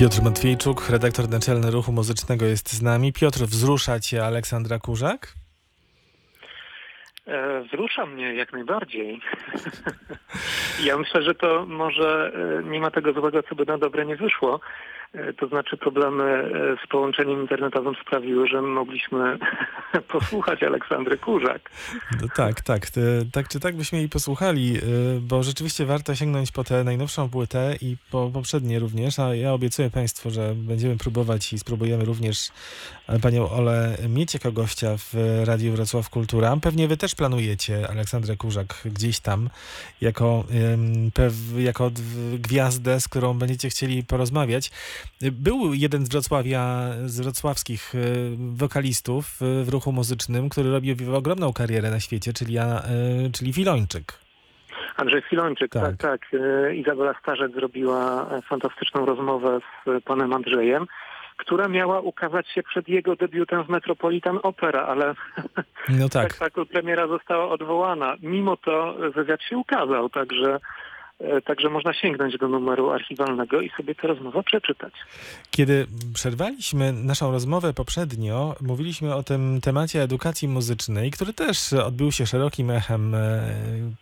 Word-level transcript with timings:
Piotr 0.00 0.22
Matwiejczuk, 0.22 0.90
redaktor 0.90 1.28
naczelny 1.28 1.70
ruchu 1.70 1.92
muzycznego 1.92 2.46
jest 2.46 2.72
z 2.72 2.82
nami. 2.82 3.12
Piotr, 3.12 3.38
wzrusza 3.38 4.00
cię 4.00 4.24
Aleksandra 4.26 4.78
Kurzak? 4.78 5.32
E, 7.26 7.60
wzrusza 7.60 8.06
mnie 8.06 8.34
jak 8.34 8.52
najbardziej. 8.52 9.20
ja 10.88 10.98
myślę, 10.98 11.22
że 11.22 11.34
to 11.34 11.66
może 11.66 12.32
e, 12.60 12.70
nie 12.70 12.80
ma 12.80 12.90
tego 12.90 13.12
złego, 13.12 13.42
co 13.42 13.54
by 13.54 13.66
na 13.66 13.78
dobre 13.78 14.06
nie 14.06 14.16
wyszło. 14.16 14.60
E, 15.14 15.32
to 15.32 15.48
znaczy 15.48 15.76
problemy 15.76 16.24
e, 16.24 16.86
z 16.86 16.88
połączeniem 16.88 17.40
internetowym 17.40 17.94
sprawiły, 18.02 18.48
że 18.48 18.62
mogliśmy 18.62 19.38
posłuchać 20.12 20.62
Aleksandry 20.62 21.18
Kurzak. 21.18 21.70
No 22.22 22.28
tak, 22.36 22.60
tak. 22.60 22.86
Tak 23.32 23.48
czy 23.48 23.60
tak 23.60 23.76
byśmy 23.76 23.98
jej 23.98 24.08
posłuchali, 24.08 24.76
e, 24.76 24.80
bo 25.20 25.42
rzeczywiście 25.42 25.86
warto 25.86 26.14
sięgnąć 26.14 26.52
po 26.52 26.64
tę 26.64 26.84
najnowszą 26.84 27.30
płytę 27.30 27.74
i 27.80 27.96
po 28.10 28.30
poprzednie 28.34 28.78
również, 28.78 29.18
a 29.18 29.34
ja 29.34 29.52
obiecuję 29.52 29.90
Państwu, 29.90 30.30
że 30.30 30.54
będziemy 30.56 30.96
próbować 30.96 31.52
i 31.52 31.58
spróbujemy 31.58 32.04
również 32.04 32.48
panią 33.22 33.50
Olę 33.50 33.96
mieć 34.08 34.34
jako 34.34 34.52
gościa 34.52 34.96
w 34.96 35.14
Radiu 35.44 35.72
Wrocław 35.72 36.10
Kultura. 36.10 36.56
Pewnie 36.62 36.88
wy 36.88 36.96
też 36.96 37.14
planujecie 37.14 37.88
Aleksandrę 37.88 38.36
Kurzak 38.36 38.74
gdzieś 38.84 39.20
tam 39.20 39.50
jako, 40.00 40.44
jako 41.58 41.90
gwiazdę, 42.38 43.00
z 43.00 43.08
którą 43.08 43.34
będziecie 43.34 43.68
chcieli 43.68 44.04
porozmawiać. 44.04 44.70
Był 45.32 45.74
jeden 45.74 46.06
z 46.06 46.08
Wrocławia, 46.08 46.90
z 47.04 47.20
wrocławskich 47.20 47.94
e, 47.94 47.98
wokalistów 48.56 49.24
e, 49.42 49.64
w 49.64 49.68
ruchu 49.68 49.92
muzycznym, 49.92 50.48
który 50.48 50.70
robił 50.70 51.16
ogromną 51.16 51.52
karierę 51.52 51.90
na 51.90 52.00
świecie, 52.00 52.32
czyli, 52.32 52.58
e, 52.58 52.82
czyli 53.32 53.52
Filończyk. 53.52 54.12
Andrzej 54.96 55.22
Filończyk, 55.22 55.72
tak, 55.72 55.96
tak. 55.96 56.20
tak. 56.30 56.40
Izabela 56.74 57.14
Starzec 57.20 57.52
zrobiła 57.52 58.30
fantastyczną 58.48 59.06
rozmowę 59.06 59.60
z 59.86 60.04
panem 60.04 60.32
Andrzejem, 60.32 60.86
która 61.36 61.68
miała 61.68 62.00
ukazać 62.00 62.48
się 62.48 62.62
przed 62.62 62.88
jego 62.88 63.16
debiutem 63.16 63.64
w 63.64 63.68
Metropolitan 63.68 64.38
Opera, 64.42 64.82
ale 64.82 65.14
no 65.88 66.08
tak. 66.08 66.32
spektakl 66.32 66.66
premiera 66.66 67.06
została 67.06 67.48
odwołana. 67.48 68.16
Mimo 68.22 68.56
to 68.56 68.94
wywiad 69.14 69.42
się 69.42 69.58
ukazał, 69.58 70.08
także 70.08 70.60
także 71.44 71.68
można 71.68 71.92
sięgnąć 71.92 72.38
do 72.38 72.48
numeru 72.48 72.90
archiwalnego 72.90 73.60
i 73.60 73.70
sobie 73.70 73.94
tę 73.94 74.08
rozmowę 74.08 74.42
przeczytać. 74.42 74.92
Kiedy 75.50 75.86
przerwaliśmy 76.14 76.92
naszą 76.92 77.32
rozmowę 77.32 77.72
poprzednio, 77.72 78.56
mówiliśmy 78.60 79.14
o 79.14 79.22
tym 79.22 79.60
temacie 79.60 80.02
edukacji 80.02 80.48
muzycznej, 80.48 81.10
który 81.10 81.32
też 81.32 81.72
odbył 81.72 82.12
się 82.12 82.26
szerokim 82.26 82.70
echem 82.70 83.14
e, 83.14 83.40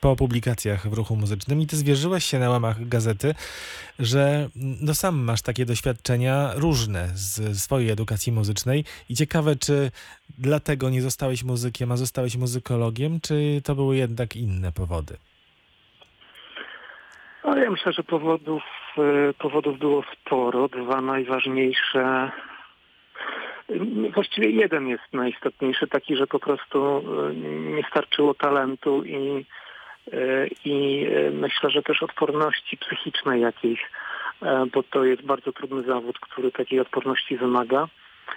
po 0.00 0.16
publikacjach 0.16 0.88
w 0.88 0.92
ruchu 0.92 1.16
muzycznym 1.16 1.60
i 1.60 1.66
ty 1.66 1.76
zwierzyłeś 1.76 2.24
się 2.24 2.38
na 2.38 2.50
łamach 2.50 2.88
gazety, 2.88 3.34
że 3.98 4.48
no 4.56 4.94
sam 4.94 5.18
masz 5.18 5.42
takie 5.42 5.66
doświadczenia 5.66 6.50
różne 6.54 7.08
z 7.14 7.58
swojej 7.58 7.90
edukacji 7.90 8.32
muzycznej 8.32 8.84
i 9.08 9.14
ciekawe, 9.14 9.56
czy 9.56 9.90
dlatego 10.38 10.90
nie 10.90 11.02
zostałeś 11.02 11.44
muzykiem, 11.44 11.92
a 11.92 11.96
zostałeś 11.96 12.36
muzykologiem, 12.36 13.20
czy 13.20 13.60
to 13.64 13.74
były 13.74 13.96
jednak 13.96 14.36
inne 14.36 14.72
powody? 14.72 15.16
Ale 17.42 17.64
ja 17.64 17.70
myślę, 17.70 17.92
że 17.92 18.02
powodów, 18.02 18.62
e, 18.98 19.32
powodów 19.32 19.78
było 19.78 20.02
sporo. 20.12 20.68
Dwa 20.68 21.00
najważniejsze. 21.00 22.30
Właściwie 24.14 24.50
jeden 24.50 24.88
jest 24.88 25.12
najistotniejszy, 25.12 25.86
taki, 25.86 26.16
że 26.16 26.26
po 26.26 26.38
prostu 26.38 26.98
e, 26.98 27.34
nie 27.76 27.82
starczyło 27.90 28.34
talentu 28.34 29.04
i, 29.04 29.44
i 30.64 31.06
myślę, 31.32 31.70
że 31.70 31.82
też 31.82 32.02
odporności 32.02 32.76
psychicznej 32.76 33.40
jakiejś, 33.40 33.90
bo 34.72 34.82
to 34.82 35.04
jest 35.04 35.22
bardzo 35.22 35.52
trudny 35.52 35.82
zawód, 35.82 36.18
który 36.18 36.52
takiej 36.52 36.80
odporności 36.80 37.36
wymaga. 37.36 37.88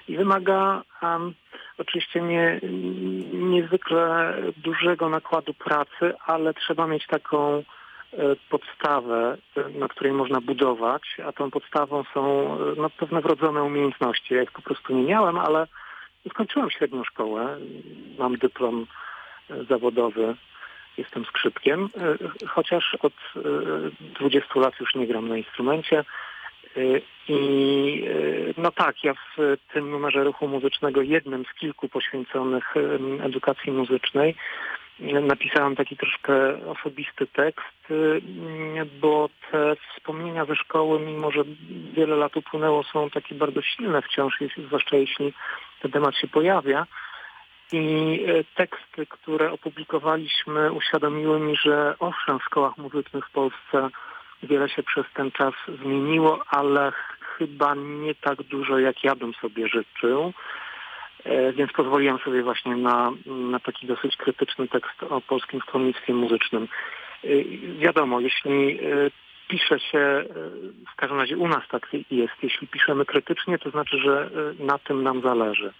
I 0.07 0.17
wymaga 0.17 0.81
um, 1.01 1.33
oczywiście 1.77 2.21
nie, 2.21 2.59
niezwykle 3.33 4.33
dużego 4.57 5.09
nakładu 5.09 5.53
pracy, 5.53 6.13
ale 6.25 6.53
trzeba 6.53 6.87
mieć 6.87 7.07
taką 7.07 7.63
podstawę, 8.49 9.37
na 9.75 9.87
której 9.87 10.13
można 10.13 10.41
budować, 10.41 11.01
a 11.25 11.31
tą 11.31 11.51
podstawą 11.51 12.03
są 12.13 12.57
no, 12.77 12.89
pewne 12.89 13.21
wrodzone 13.21 13.63
umiejętności. 13.63 14.33
Ja 14.33 14.43
ich 14.43 14.51
po 14.51 14.61
prostu 14.61 14.93
nie 14.93 15.03
miałem, 15.03 15.37
ale 15.37 15.67
skończyłem 16.29 16.69
średnią 16.69 17.03
szkołę, 17.03 17.57
mam 18.17 18.37
dyplom 18.37 18.85
e, 19.49 19.63
zawodowy, 19.63 20.35
jestem 20.97 21.25
skrzypkiem, 21.25 21.89
e, 22.43 22.47
chociaż 22.47 22.97
od 23.01 23.13
20 24.19 24.59
lat 24.59 24.79
już 24.79 24.95
nie 24.95 25.07
gram 25.07 25.27
na 25.29 25.37
instrumencie. 25.37 26.03
I 27.27 28.03
no 28.57 28.71
tak, 28.71 29.03
ja 29.03 29.13
w 29.13 29.57
tym 29.73 29.91
numerze 29.91 30.23
ruchu 30.23 30.47
muzycznego, 30.47 31.01
jednym 31.01 31.45
z 31.45 31.59
kilku 31.59 31.89
poświęconych 31.89 32.73
edukacji 33.23 33.71
muzycznej, 33.71 34.35
napisałem 35.01 35.75
taki 35.75 35.97
troszkę 35.97 36.65
osobisty 36.65 37.27
tekst, 37.27 37.91
y, 37.91 38.21
bo 39.01 39.29
te 39.51 39.75
wspomnienia 39.75 40.45
ze 40.45 40.55
szkoły, 40.55 40.99
mimo 40.99 41.31
że 41.31 41.43
wiele 41.93 42.15
lat 42.15 42.37
upłynęło, 42.37 42.83
są 42.83 43.09
takie 43.09 43.35
bardzo 43.35 43.61
silne 43.61 44.01
wciąż, 44.01 44.39
zwłaszcza 44.67 44.97
jeśli 44.97 45.33
ten 45.81 45.91
temat 45.91 46.15
się 46.15 46.27
pojawia. 46.27 46.87
I 47.71 47.77
y, 48.29 48.45
teksty, 48.55 49.05
które 49.05 49.51
opublikowaliśmy, 49.51 50.71
uświadomiły 50.71 51.39
mi, 51.39 51.55
że 51.57 51.95
owszem, 51.99 52.39
w 52.39 52.43
szkołach 52.43 52.77
muzycznych 52.77 53.27
w 53.27 53.31
Polsce 53.31 53.89
wiele 54.43 54.69
się 54.69 54.83
przez 54.83 55.05
ten 55.13 55.31
czas 55.31 55.53
zmieniło, 55.83 56.43
ale 56.47 56.91
chyba 57.37 57.75
nie 57.75 58.15
tak 58.15 58.43
dużo, 58.43 58.79
jak 58.79 59.03
ja 59.03 59.15
bym 59.15 59.33
sobie 59.33 59.67
życzył. 59.67 60.33
E, 61.23 61.53
więc 61.53 61.71
pozwoliłem 61.71 62.17
sobie 62.19 62.43
właśnie 62.43 62.75
na, 62.75 63.11
na 63.25 63.59
taki 63.59 63.87
dosyć 63.87 64.17
krytyczny 64.17 64.67
tekst 64.67 65.03
o 65.09 65.21
polskim 65.21 65.61
stronnictwie 65.61 66.13
muzycznym. 66.13 66.67
E, 67.23 67.27
wiadomo, 67.79 68.19
jeśli 68.19 68.79
e, 68.79 69.11
pisze 69.47 69.79
się, 69.79 70.23
w 70.93 70.95
każdym 70.95 71.19
razie 71.19 71.37
u 71.37 71.47
nas 71.47 71.63
tak 71.71 71.87
jest, 72.11 72.33
jeśli 72.43 72.67
piszemy 72.67 73.05
krytycznie, 73.05 73.57
to 73.57 73.69
znaczy, 73.69 73.97
że 73.97 74.29
na 74.59 74.77
tym 74.77 75.03
nam 75.03 75.21
zależy. 75.21 75.73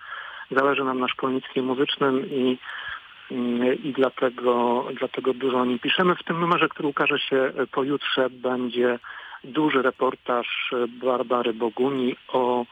Zależy 0.51 0.83
nam 0.83 0.99
na 0.99 1.07
szkolnictwie 1.07 1.61
muzycznym 1.61 2.25
i, 2.29 2.57
i 3.83 3.93
dlatego, 3.93 4.85
dlatego 4.99 5.33
dużo 5.33 5.57
o 5.57 5.65
nim 5.65 5.79
piszemy. 5.79 6.15
W 6.15 6.23
tym 6.23 6.39
numerze, 6.39 6.69
który 6.69 6.87
ukaże 6.87 7.19
się 7.19 7.51
pojutrze, 7.71 8.29
będzie 8.29 8.99
duży 9.43 9.81
reportaż 9.81 10.73
Barbary 10.87 11.53
Boguni 11.53 12.15
o 12.27 12.65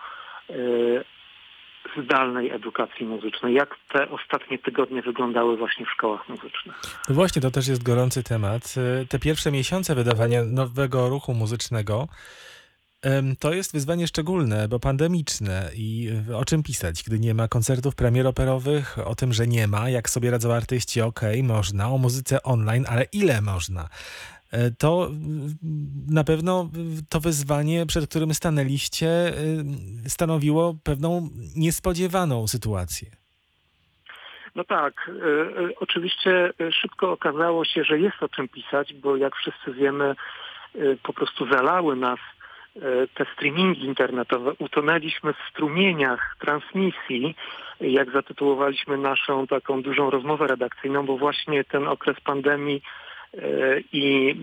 zdalnej 2.04 2.52
edukacji 2.52 3.06
muzycznej. 3.06 3.54
Jak 3.54 3.76
te 3.94 4.10
ostatnie 4.10 4.60
tygodnie 4.60 5.02
wyglądały 5.02 5.58
właśnie 5.58 5.86
w 5.86 5.90
szkołach 5.90 6.30
muzycznych? 6.30 6.82
No 7.10 7.16
właśnie, 7.16 7.42
to 7.42 7.52
też 7.52 7.68
jest 7.68 7.84
gorący 7.84 8.24
temat. 8.24 8.76
Te 9.10 9.20
pierwsze 9.20 9.52
miesiące 9.52 9.96
wydawania 9.96 10.44
nowego 10.44 11.10
ruchu 11.10 11.34
muzycznego 11.34 12.08
to 13.40 13.54
jest 13.54 13.74
wyzwanie 13.74 14.08
szczególne, 14.08 14.68
bo 14.68 14.80
pandemiczne 14.80 15.70
i 15.76 16.10
o 16.36 16.46
czym 16.46 16.64
pisać, 16.64 17.04
gdy 17.04 17.20
nie 17.20 17.34
ma 17.34 17.48
koncertów 17.48 17.96
premier 17.96 18.28
operowych, 18.28 18.98
o 19.06 19.16
tym, 19.16 19.34
że 19.34 19.48
nie 19.48 19.68
ma, 19.68 19.90
jak 19.90 20.10
sobie 20.10 20.32
radzą 20.32 20.54
artyści, 20.54 21.02
okej, 21.02 21.40
okay, 21.40 21.44
można, 21.44 21.90
o 21.90 21.98
muzyce 21.98 22.44
online, 22.44 22.86
ale 22.90 23.04
ile 23.04 23.42
można? 23.42 23.90
E, 24.52 24.72
to 24.72 25.10
na 26.10 26.24
pewno 26.24 26.70
to 27.10 27.20
wyzwanie, 27.20 27.86
przed 27.86 28.10
którym 28.10 28.34
stanęliście, 28.34 29.08
y, 30.06 30.10
stanowiło 30.10 30.76
pewną 30.84 31.30
niespodziewaną 31.56 32.48
sytuację. 32.48 33.10
No 34.56 34.64
tak, 34.64 35.10
y, 35.70 35.76
oczywiście 35.80 36.54
szybko 36.72 37.12
okazało 37.12 37.66
się, 37.66 37.84
że 37.84 38.00
jest 38.00 38.24
o 38.24 38.30
czym 38.30 38.48
pisać, 38.48 38.94
bo 38.94 39.16
jak 39.16 39.36
wszyscy 39.36 39.74
wiemy, 39.74 40.16
po 41.04 41.14
prostu 41.14 41.48
zalały 41.52 41.96
nas 41.96 42.20
te 43.14 43.26
streamingi 43.34 43.86
internetowe. 43.86 44.54
Utonęliśmy 44.60 45.34
w 45.34 45.50
strumieniach 45.52 46.36
transmisji, 46.40 47.36
jak 47.80 48.12
zatytułowaliśmy 48.12 48.98
naszą 48.98 49.48
taką 49.48 49.82
dużą 49.82 50.10
rozmowę 50.10 50.48
redakcyjną, 50.48 51.06
bo 51.06 51.18
właśnie 51.18 51.64
ten 51.64 51.88
okres 51.88 52.18
pandemii 52.24 52.82
E, 52.82 52.84
i 53.94 54.36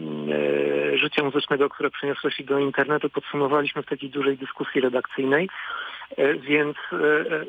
e, 0.93 0.99
życia 0.99 1.23
muzycznego, 1.25 1.69
które 1.69 1.91
przeniosło 1.91 2.31
się 2.31 2.45
do 2.45 2.59
internetu, 2.59 3.11
podsumowaliśmy 3.11 3.83
w 3.83 3.87
takiej 3.87 4.11
dużej 4.11 4.37
dyskusji 4.37 4.81
redakcyjnej. 4.81 5.49
E, 6.17 6.35
więc 6.35 6.77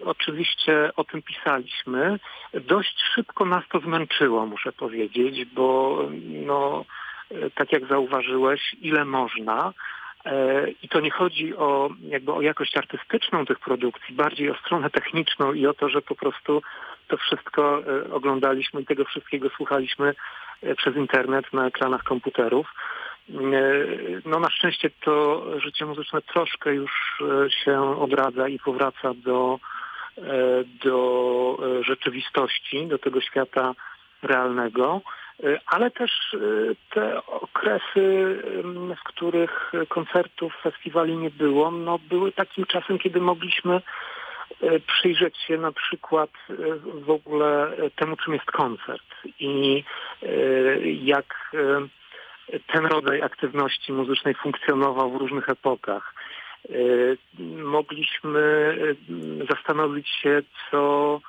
oczywiście 0.05 0.91
o 0.95 1.03
tym 1.03 1.21
pisaliśmy. 1.21 2.19
Dość 2.53 3.03
szybko 3.15 3.45
nas 3.45 3.63
to 3.71 3.79
zmęczyło, 3.79 4.45
muszę 4.45 4.71
powiedzieć, 4.71 5.45
bo 5.45 5.99
no, 6.45 6.85
tak 7.55 7.71
jak 7.71 7.87
zauważyłeś, 7.87 8.75
ile 8.81 9.05
można. 9.05 9.73
I 10.81 10.89
to 10.89 10.99
nie 10.99 11.11
chodzi 11.11 11.55
o, 11.55 11.89
jakby 12.01 12.33
o 12.33 12.41
jakość 12.41 12.77
artystyczną 12.77 13.45
tych 13.45 13.59
produkcji, 13.59 14.15
bardziej 14.15 14.51
o 14.51 14.55
stronę 14.55 14.89
techniczną 14.89 15.53
i 15.53 15.67
o 15.67 15.73
to, 15.73 15.89
że 15.89 16.01
po 16.01 16.15
prostu 16.15 16.61
to 17.07 17.17
wszystko 17.17 17.83
oglądaliśmy 18.11 18.81
i 18.81 18.85
tego 18.85 19.05
wszystkiego 19.05 19.49
słuchaliśmy 19.49 20.13
E, 20.13 20.46
przez 20.77 20.95
internet 20.95 21.53
na 21.53 21.67
ekranach 21.67 22.03
komputerów. 22.03 22.73
No 24.25 24.39
na 24.39 24.49
szczęście 24.49 24.89
to 24.89 25.43
życie 25.59 25.85
muzyczne 25.85 26.21
troszkę 26.21 26.73
już 26.73 26.91
się 27.63 27.99
odradza 27.99 28.47
i 28.47 28.59
powraca 28.59 29.13
do, 29.13 29.59
do 30.83 31.57
rzeczywistości, 31.81 32.87
do 32.87 32.97
tego 32.97 33.21
świata 33.21 33.73
realnego. 34.23 35.01
Ale 35.65 35.91
też 35.91 36.35
te 36.89 37.25
okresy, 37.25 38.35
w 38.99 39.03
których 39.03 39.71
koncertów, 39.89 40.53
festiwali 40.63 41.17
nie 41.17 41.29
było, 41.29 41.71
no 41.71 41.99
były 42.09 42.31
takim 42.31 42.65
czasem, 42.65 42.99
kiedy 42.99 43.21
mogliśmy 43.21 43.81
przyjrzeć 44.87 45.37
się 45.37 45.57
na 45.57 45.71
przykład 45.71 46.29
w 46.83 47.09
ogóle 47.09 47.71
temu, 47.95 48.15
czym 48.15 48.33
jest 48.33 48.45
koncert 48.45 49.05
i 49.39 49.83
jak 51.03 51.55
ten 52.73 52.85
rodzaj 52.85 53.21
aktywności 53.21 53.93
muzycznej 53.93 54.35
funkcjonował 54.35 55.11
w 55.11 55.15
różnych 55.15 55.49
epokach. 55.49 56.13
Mogliśmy 57.57 58.75
zastanowić 59.49 60.09
się, 60.09 60.41
co 60.71 61.19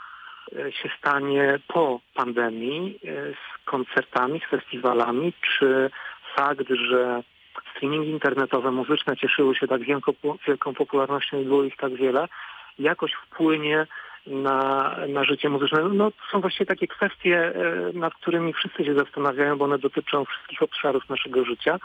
E, 0.57 0.73
się 0.73 0.89
stanie 0.99 1.59
po 1.69 2.01
pandemii 2.15 2.99
e, 3.05 3.33
z 3.33 3.65
koncertami, 3.65 4.41
z 4.41 4.51
festiwalami, 4.51 5.33
czy 5.43 5.91
fakt, 6.37 6.69
że 6.91 7.23
streamingi 7.71 8.11
internetowe, 8.11 8.71
muzyczne 8.71 9.17
cieszyły 9.17 9.55
się 9.55 9.69
tak 9.69 9.83
wielką, 9.83 10.13
wielką 10.47 10.75
popularnością 10.75 11.41
i 11.41 11.45
było 11.45 11.65
ich 11.65 11.77
tak 11.77 11.95
wiele, 11.95 12.29
jakoś 12.79 13.13
wpłynie 13.13 13.87
na, 14.27 14.95
na 15.09 15.25
życie 15.25 15.49
muzyczne. 15.49 15.83
No, 15.83 16.11
to 16.11 16.17
są 16.33 16.41
właściwie 16.41 16.67
takie 16.67 16.87
kwestie, 16.87 17.53
e, 17.55 17.93
nad 17.93 18.15
którymi 18.15 18.53
wszyscy 18.53 18.85
się 18.85 18.95
zastanawiają, 18.95 19.59
bo 19.59 19.65
one 19.65 19.79
dotyczą 19.79 20.25
wszystkich 20.25 20.63
obszarów 20.63 21.09
naszego 21.09 21.45
życia. 21.45 21.79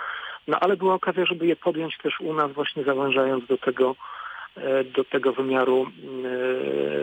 No 0.48 0.58
ale 0.60 0.78
była 0.78 0.94
okazja, 0.94 1.26
żeby 1.26 1.46
je 1.46 1.56
podjąć 1.56 1.98
też 1.98 2.20
u 2.20 2.34
nas, 2.34 2.52
właśnie 2.52 2.84
zawężając 2.84 3.48
do 3.48 3.58
tego, 3.58 3.96
do 4.96 5.04
tego 5.04 5.34
wymiaru 5.34 5.88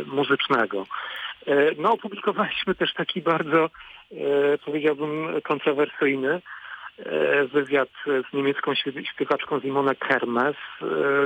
muzycznego. 0.06 0.86
E, 1.46 1.70
no, 1.78 1.92
opublikowaliśmy 1.92 2.74
też 2.74 2.94
taki 2.94 3.22
bardzo, 3.22 3.64
e, 3.64 4.58
powiedziałbym, 4.64 5.40
kontrowersyjny 5.42 6.34
e, 6.34 6.40
wywiad 7.52 7.88
z 8.06 8.32
niemiecką 8.34 8.72
śpiewaczką 9.04 9.60
Simone 9.60 9.94
Kermes, 9.94 10.56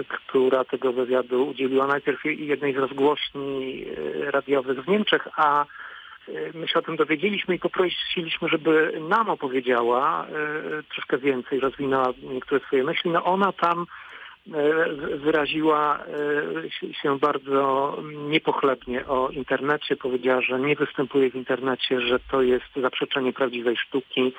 która 0.09 0.65
tego 0.65 0.93
wywiadu 0.93 1.49
udzieliła 1.49 1.87
najpierw 1.87 2.25
jednej 2.25 2.75
z 2.75 2.77
rozgłośni 2.77 3.87
radiowych 4.27 4.85
w 4.85 4.89
Niemczech, 4.89 5.29
a 5.37 5.67
my 6.55 6.69
się 6.69 6.79
o 6.79 6.83
tym 6.83 6.97
dowiedzieliśmy 6.97 7.55
i 7.55 7.59
poprosiliśmy, 7.59 8.49
żeby 8.49 9.01
nam 9.09 9.31
opowiedziała 9.31 10.27
troszkę 10.95 11.19
więcej, 11.19 11.61
rozwinęła 11.61 12.13
niektóre 12.23 12.61
swoje 12.61 12.85
myśli. 12.85 13.11
No 13.11 13.25
ona 13.25 13.53
tam 13.53 13.87
E, 14.53 15.17
wyraziła 15.17 15.99
e, 15.99 16.93
się 17.03 17.19
bardzo 17.19 17.97
niepochlebnie 18.29 19.07
o 19.07 19.29
internecie. 19.29 19.97
Powiedziała, 19.97 20.41
że 20.41 20.61
nie 20.61 20.77
występuje 20.77 21.31
w 21.31 21.35
internecie, 21.35 22.01
że 22.01 22.19
to 22.31 22.43
jest 22.43 22.65
zaprzeczenie 22.77 23.33
prawdziwej 23.33 23.77
sztuki. 23.77 24.33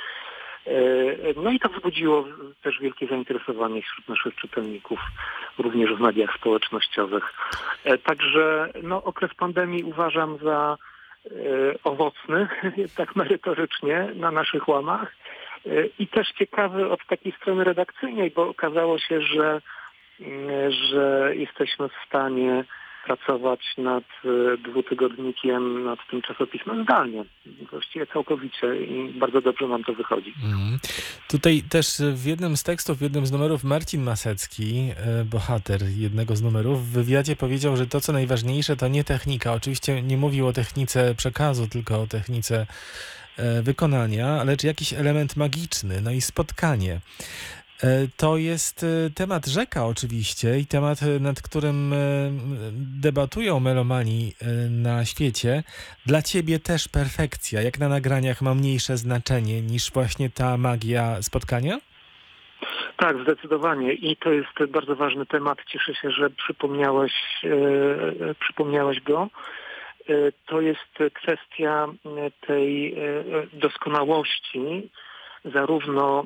E, 0.68 1.42
no 1.44 1.52
i 1.52 1.60
to 1.60 1.70
wzbudziło 1.70 2.26
też 2.64 2.80
wielkie 2.80 3.08
zainteresowanie 3.08 3.82
wśród 3.82 4.10
naszych 4.10 4.36
czytelników, 4.36 5.00
również 5.58 5.94
w 5.94 6.00
mediach 6.00 6.36
społecznościowych. 6.36 7.34
Także 8.04 8.70
no, 8.84 9.04
okres 9.04 9.34
pandemii 9.34 9.84
uważam 9.84 10.38
za 10.38 10.78
owocny, 11.84 12.48
tak 12.98 13.16
merytorycznie, 13.16 14.10
na 14.16 14.32
naszych 14.32 14.68
łamach. 14.68 15.16
I 16.00 16.08
też 16.08 16.32
ciekawy 16.32 16.90
od 16.90 17.08
takiej 17.08 17.32
strony 17.32 17.64
redakcyjnej, 17.64 18.32
bo 18.32 18.50
okazało 18.50 19.00
się, 19.00 19.22
że 19.22 19.62
że 20.70 21.32
jesteśmy 21.36 21.90
w 21.90 22.08
stanie 22.08 22.64
pracować 23.06 23.60
nad 23.78 24.04
e, 24.04 24.58
dwutygodnikiem, 24.58 25.84
nad 25.84 26.00
tym 26.12 26.22
czasopismem 26.22 26.84
zdalnie. 26.84 27.26
Właściwie 27.72 28.08
całkowicie 28.08 28.86
i 28.86 29.14
bardzo 29.20 29.42
dobrze 29.42 29.68
nam 29.68 29.84
to 29.84 29.94
wychodzi. 29.94 30.34
Mm. 30.44 30.80
Tutaj 31.28 31.64
też 31.70 31.88
w 32.14 32.26
jednym 32.26 32.58
z 32.58 32.64
tekstów, 32.64 32.98
w 32.98 33.02
jednym 33.02 33.26
z 33.26 33.32
numerów 33.32 33.64
Marcin 33.64 34.04
Masecki, 34.04 34.90
e, 34.98 35.26
bohater 35.26 35.82
jednego 35.98 36.36
z 36.36 36.42
numerów, 36.42 36.88
w 36.88 36.92
wywiadzie 36.92 37.36
powiedział, 37.36 37.78
że 37.78 37.88
to 37.88 38.02
co 38.02 38.14
najważniejsze 38.14 38.76
to 38.76 38.88
nie 38.88 39.04
technika. 39.04 39.54
Oczywiście 39.54 40.02
nie 40.02 40.18
mówił 40.18 40.48
o 40.48 40.54
technice 40.54 41.16
przekazu, 41.16 41.68
tylko 41.68 42.02
o 42.02 42.08
technice 42.08 42.68
e, 43.38 43.62
wykonania, 43.62 44.44
lecz 44.44 44.64
jakiś 44.64 44.94
element 44.94 45.36
magiczny, 45.36 46.02
no 46.02 46.12
i 46.12 46.22
spotkanie. 46.22 47.00
E, 47.84 48.08
to 48.18 48.38
jest 48.38 48.84
e, 48.84 49.10
temat 49.10 49.46
rzeka 49.46 49.86
oczywiście 49.86 50.60
i 50.60 50.66
temat, 50.66 51.04
e, 51.04 51.20
nad 51.20 51.42
którym 51.42 51.94
debatują 53.02 53.60
melomani 53.60 54.32
na 54.70 55.06
świecie. 55.06 55.64
Dla 56.06 56.22
ciebie 56.22 56.60
też 56.60 56.88
perfekcja, 56.88 57.62
jak 57.62 57.80
na 57.80 57.90
nagraniach, 57.90 58.42
ma 58.42 58.54
mniejsze 58.56 58.98
znaczenie 58.98 59.62
niż 59.62 59.92
właśnie 59.92 60.30
ta 60.30 60.58
magia 60.58 61.22
spotkania? 61.22 61.78
Tak, 62.98 63.22
zdecydowanie. 63.24 63.94
I 63.94 64.18
to 64.18 64.32
jest 64.32 64.66
bardzo 64.70 64.96
ważny 64.96 65.26
temat. 65.26 65.58
Cieszę 65.68 65.96
się, 65.96 66.12
że 66.12 66.30
przypomniałeś, 66.30 67.14
e, 67.44 68.36
przypomniałeś 68.40 69.02
go. 69.02 69.30
To 70.46 70.62
jest 70.62 71.14
kwestia 71.14 71.88
tej 72.48 72.96
doskonałości, 73.54 74.90
zarówno 75.54 76.24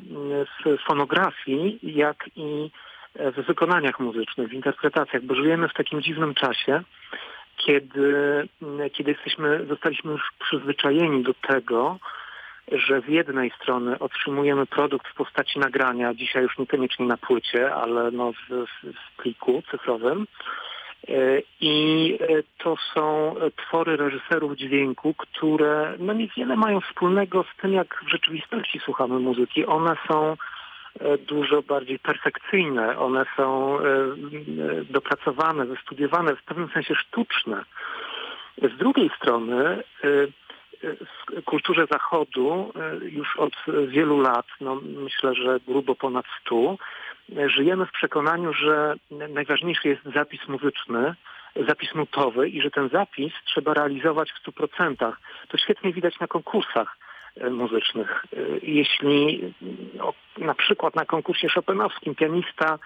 w 0.55 0.83
fonografii, 0.87 1.79
jak 1.83 2.29
i 2.35 2.71
w 3.15 3.45
wykonaniach 3.45 3.99
muzycznych, 3.99 4.49
w 4.49 4.53
interpretacjach, 4.53 5.23
bo 5.23 5.35
żyjemy 5.35 5.69
w 5.69 5.73
takim 5.73 6.01
dziwnym 6.01 6.33
czasie, 6.33 6.81
kiedy, 7.57 8.47
kiedy 8.93 9.11
jesteśmy, 9.11 9.65
zostaliśmy 9.69 10.11
już 10.11 10.21
przyzwyczajeni 10.39 11.23
do 11.23 11.33
tego, 11.33 11.97
że 12.71 13.01
z 13.01 13.07
jednej 13.07 13.51
strony 13.51 13.99
otrzymujemy 13.99 14.65
produkt 14.65 15.07
w 15.07 15.15
postaci 15.15 15.59
nagrania, 15.59 16.13
dzisiaj 16.13 16.43
już 16.43 16.57
niekoniecznie 16.57 17.05
na 17.05 17.17
płycie, 17.17 17.73
ale 17.73 18.11
no 18.11 18.31
w, 18.31 18.65
w 18.83 19.17
pliku 19.17 19.63
cyfrowym, 19.71 20.25
E, 20.25 20.68
I 21.61 22.17
e, 22.21 22.27
to 22.57 22.75
są 22.93 23.35
twory 23.57 23.97
reżyserów 23.97 24.55
dźwięku, 24.55 25.13
które 25.13 25.95
no 25.99 26.13
niewiele 26.13 26.55
mają 26.55 26.81
wspólnego 26.81 27.43
z 27.43 27.61
tym, 27.61 27.73
jak 27.73 28.03
w 28.05 28.09
rzeczywistości 28.09 28.79
słuchamy 28.79 29.19
muzyki. 29.19 29.65
One 29.65 29.95
są 30.07 30.37
e, 30.99 31.17
dużo 31.17 31.61
bardziej 31.61 31.99
perfekcyjne, 31.99 32.97
one 32.97 33.25
są 33.37 33.77
dopracowane, 34.89 35.65
wystudiowane, 35.65 36.35
w 36.35 36.43
pewnym 36.43 36.69
sensie 36.69 36.95
sztuczne. 36.95 37.63
Z 38.57 38.77
drugiej 38.77 39.09
strony 39.17 39.83
w 40.83 41.43
kulturze 41.43 41.85
zachodu 41.91 42.73
już 43.01 43.37
od 43.37 43.53
wielu 43.87 44.21
lat, 44.21 44.45
no 44.61 44.75
myślę, 44.75 45.35
że 45.35 45.59
grubo 45.67 45.95
ponad 45.95 46.25
stu, 46.41 46.77
żyjemy 47.47 47.85
w 47.85 47.91
przekonaniu, 47.91 48.53
że 48.53 48.95
najważniejszy 49.11 49.87
jest 49.87 50.01
zapis 50.15 50.47
muzyczny, 50.47 51.15
zapis 51.67 51.95
nutowy 51.95 52.49
i 52.49 52.61
że 52.61 52.71
ten 52.71 52.89
zapis 52.89 53.33
trzeba 53.45 53.73
realizować 53.73 54.31
w 54.31 54.47
100%. 54.47 55.13
To 55.47 55.57
świetnie 55.57 55.93
widać 55.93 56.19
na 56.19 56.27
konkursach 56.27 56.97
e, 57.37 57.49
muzycznych. 57.49 58.25
E, 58.33 58.37
jeśli 58.63 59.53
no, 59.93 60.13
na 60.37 60.55
przykład 60.55 60.95
na 60.95 61.05
konkursie 61.05 61.49
chopinowskim 61.49 62.15
pianista 62.15 62.79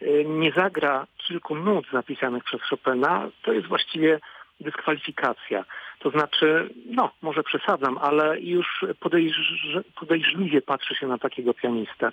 e, 0.00 0.24
nie 0.24 0.52
zagra 0.52 1.06
kilku 1.16 1.54
nut 1.54 1.86
zapisanych 1.92 2.44
przez 2.44 2.62
Chopina, 2.62 3.28
to 3.42 3.52
jest 3.52 3.66
właściwie 3.66 4.20
dyskwalifikacja. 4.60 5.64
To 5.98 6.10
znaczy, 6.10 6.68
no, 6.86 7.10
może 7.22 7.42
przesadzam, 7.42 7.98
ale 7.98 8.40
już 8.40 8.84
podejrz 9.00 9.36
podejrzliwie 10.00 10.62
patrzy 10.62 10.94
się 10.94 11.06
na 11.06 11.18
takiego 11.18 11.54
pianistę. 11.54 12.12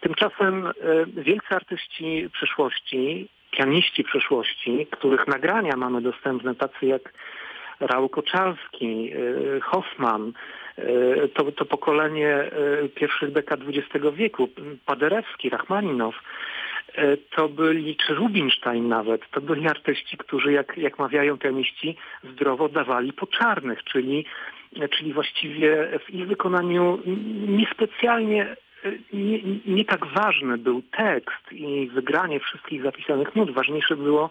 Tymczasem 0.00 0.66
y, 0.66 0.72
wielcy 1.06 1.46
artyści 1.50 2.30
przeszłości, 2.32 3.28
pianiści 3.50 4.04
przeszłości, 4.04 4.86
których 4.90 5.26
nagrania 5.26 5.76
mamy 5.76 6.00
dostępne, 6.00 6.54
tacy 6.54 6.86
jak 6.86 7.12
Raul 7.80 8.08
Koczalski, 8.08 9.12
y, 9.14 9.60
Hoffman, 9.60 10.32
y, 10.78 11.28
to, 11.34 11.52
to 11.52 11.64
pokolenie 11.64 12.50
pierwszych 12.94 13.32
dekad 13.32 13.60
XX 13.68 14.06
wieku, 14.14 14.48
Paderewski, 14.86 15.50
Rachmaninow, 15.50 16.14
to 17.30 17.48
byli, 17.48 17.96
czy 17.96 18.14
Rubinstein 18.14 18.88
nawet, 18.88 19.30
to 19.30 19.40
byli 19.40 19.68
artyści, 19.68 20.16
którzy, 20.16 20.52
jak, 20.52 20.78
jak 20.78 20.98
mawiają 20.98 21.38
pianiści, 21.38 21.96
zdrowo 22.32 22.68
dawali 22.68 23.12
po 23.12 23.26
czarnych, 23.26 23.84
czyli, 23.84 24.24
czyli 24.90 25.12
właściwie 25.12 25.98
w 26.06 26.10
ich 26.10 26.26
wykonaniu 26.26 26.98
niespecjalnie 27.48 28.56
e, 28.84 28.92
nie, 29.12 29.40
nie 29.66 29.84
tak 29.84 30.06
ważny 30.06 30.58
był 30.58 30.82
tekst 30.82 31.52
i 31.52 31.88
wygranie 31.94 32.40
wszystkich 32.40 32.82
zapisanych 32.82 33.36
nut. 33.36 33.50
Ważniejsze 33.50 33.96
było 33.96 34.30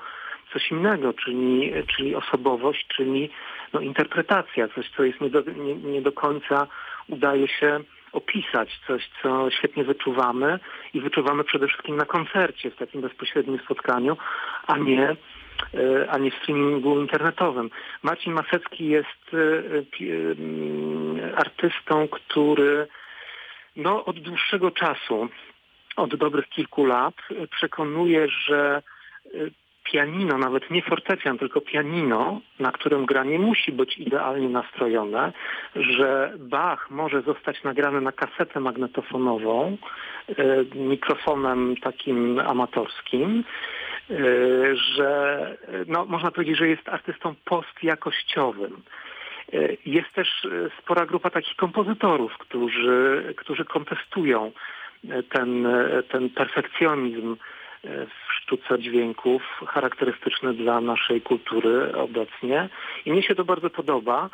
coś 0.54 0.72
innego, 0.72 1.14
czyli, 1.14 1.74
czyli 1.96 2.16
osobowość, 2.16 2.88
czyli 2.88 3.30
no, 3.74 3.80
interpretacja, 3.80 4.68
coś, 4.68 4.90
co 4.98 5.04
jest 5.04 5.22
nie 5.22 5.30
do, 5.30 5.42
nie, 5.42 5.76
nie 5.76 6.02
do 6.02 6.12
końca 6.12 6.68
udaje 7.10 7.48
się 7.48 7.80
opisać, 8.14 8.80
coś, 8.88 9.10
co 9.22 9.52
świetnie 9.52 9.84
wyczuwamy 9.84 10.60
i 10.94 11.02
wyczuwamy 11.02 11.44
przede 11.44 11.68
wszystkim 11.68 11.98
na 11.98 12.06
koncercie, 12.06 12.72
w 12.72 12.76
takim 12.76 13.02
bezpośrednim 13.02 13.60
spotkaniu, 13.60 14.18
a 14.68 14.78
nie 14.78 15.10
e, 15.10 15.16
a 16.10 16.18
nie 16.18 16.32
w 16.32 16.36
streamingu 16.36 17.00
internetowym. 17.02 17.70
Marcin 18.04 18.34
Masecki 18.34 18.88
jest 18.88 19.36
artystą, 21.36 22.08
który 22.08 22.88
no, 23.76 24.06
od 24.06 24.20
dłuższego 24.20 24.72
czasu, 24.72 25.30
od 25.96 26.16
dobrych 26.16 26.50
kilku 26.50 26.86
lat 26.86 27.16
przekonuje, 27.52 28.28
że 28.30 28.82
pianino, 29.84 30.38
nawet 30.38 30.72
nie 30.72 30.82
fortepian, 30.82 31.38
tylko 31.38 31.62
pianino, 31.62 32.42
na 32.60 32.72
którym 32.72 33.06
gra 33.06 33.24
nie 33.24 33.40
musi 33.40 33.72
być 33.72 33.98
idealnie 33.98 34.50
nastrojone, 34.50 35.34
że 35.76 36.34
Bach 36.40 36.92
może 36.92 37.22
zostać 37.22 37.64
nagrany 37.64 38.02
na 38.02 38.12
kasetę 38.12 38.60
magnetofonową, 38.60 39.78
e, 40.30 40.36
mikrofonem 40.76 41.76
takim 41.82 42.40
amatorskim, 42.40 43.44
e, 44.10 44.16
że 44.76 45.58
no, 45.88 46.06
można 46.06 46.32
powiedzieć, 46.32 46.58
że 46.58 46.68
jest 46.68 46.90
artystą 46.90 47.36
postjakościowym. 47.46 48.82
E, 49.54 49.58
jest 49.86 50.14
też 50.14 50.48
spora 50.80 51.06
grupa 51.06 51.30
takich 51.30 51.56
kompozytorów, 51.56 52.38
którzy, 52.38 53.34
którzy 53.38 53.66
kontestują 53.66 54.52
ten, 55.30 55.68
ten 56.10 56.30
perfekcjonizm 56.30 57.36
w 57.84 58.33
sztuce 58.44 58.80
dźwięków 58.80 59.42
charakterystyczny 59.68 60.54
dla 60.54 60.82
naszej 60.82 61.22
kultury 61.22 61.96
obecnie. 61.96 62.70
I 63.06 63.12
mnie 63.12 63.24
się 63.24 63.36
to 63.36 63.46
bardzo 63.46 63.70
podoba, 63.70 64.30